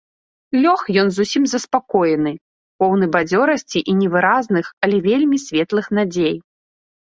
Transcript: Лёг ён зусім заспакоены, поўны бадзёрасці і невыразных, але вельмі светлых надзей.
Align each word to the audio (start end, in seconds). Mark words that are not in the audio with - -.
Лёг 0.61 0.81
ён 1.01 1.07
зусім 1.17 1.43
заспакоены, 1.51 2.33
поўны 2.81 3.05
бадзёрасці 3.17 3.85
і 3.95 3.97
невыразных, 4.01 4.73
але 4.87 4.97
вельмі 5.11 5.37
светлых 5.47 5.85
надзей. 6.01 6.37